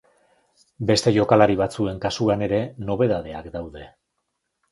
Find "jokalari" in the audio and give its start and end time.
1.17-1.57